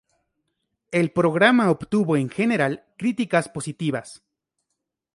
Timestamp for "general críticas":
2.31-3.47